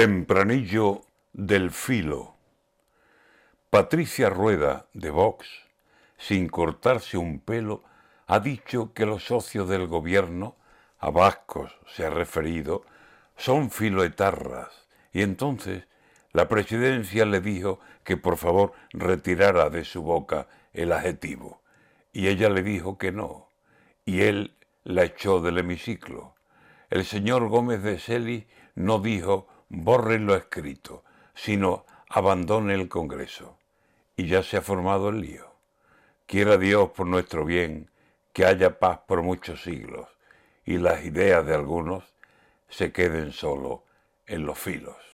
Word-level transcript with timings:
Tempranillo 0.00 1.02
del 1.34 1.70
filo. 1.70 2.34
Patricia 3.68 4.30
Rueda, 4.30 4.86
de 4.94 5.10
Vox, 5.10 5.46
sin 6.16 6.48
cortarse 6.48 7.18
un 7.18 7.38
pelo, 7.38 7.84
ha 8.26 8.40
dicho 8.40 8.94
que 8.94 9.04
los 9.04 9.24
socios 9.24 9.68
del 9.68 9.86
gobierno, 9.88 10.56
a 11.00 11.10
vascos 11.10 11.76
se 11.86 12.06
ha 12.06 12.08
referido, 12.08 12.82
son 13.36 13.70
filoetarras, 13.70 14.70
y 15.12 15.20
entonces 15.20 15.84
la 16.32 16.48
presidencia 16.48 17.26
le 17.26 17.42
dijo 17.42 17.78
que 18.02 18.16
por 18.16 18.38
favor 18.38 18.72
retirara 18.94 19.68
de 19.68 19.84
su 19.84 20.00
boca 20.00 20.48
el 20.72 20.92
adjetivo, 20.92 21.60
y 22.10 22.28
ella 22.28 22.48
le 22.48 22.62
dijo 22.62 22.96
que 22.96 23.12
no, 23.12 23.48
y 24.06 24.22
él 24.22 24.56
la 24.82 25.04
echó 25.04 25.42
del 25.42 25.58
hemiciclo. 25.58 26.34
El 26.88 27.04
señor 27.04 27.48
Gómez 27.48 27.82
de 27.82 27.98
Celis 27.98 28.46
no 28.74 28.98
dijo 29.00 29.46
borre 29.70 30.18
lo 30.18 30.34
escrito, 30.34 31.04
sino 31.34 31.86
abandone 32.08 32.74
el 32.74 32.88
Congreso. 32.88 33.56
Y 34.16 34.26
ya 34.26 34.42
se 34.42 34.58
ha 34.58 34.62
formado 34.62 35.08
el 35.08 35.22
lío. 35.22 35.50
Quiera 36.26 36.58
Dios 36.58 36.90
por 36.90 37.06
nuestro 37.06 37.44
bien 37.46 37.90
que 38.34 38.44
haya 38.44 38.78
paz 38.78 39.00
por 39.06 39.22
muchos 39.22 39.62
siglos 39.62 40.06
y 40.64 40.78
las 40.78 41.04
ideas 41.04 41.44
de 41.46 41.54
algunos 41.54 42.04
se 42.68 42.92
queden 42.92 43.32
solo 43.32 43.84
en 44.26 44.46
los 44.46 44.58
filos. 44.58 45.00